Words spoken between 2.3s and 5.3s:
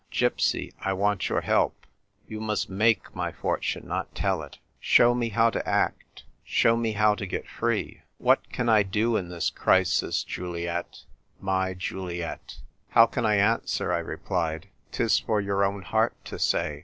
must make my fortune, not tell it. Show me